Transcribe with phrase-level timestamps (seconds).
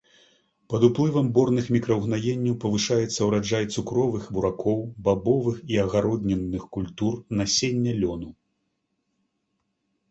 [0.73, 8.29] Пад уплывам борных мікраўгнаенняў павышаецца ўраджай цукровых буракоў, бабовых і агароднінных культур, насення лёну.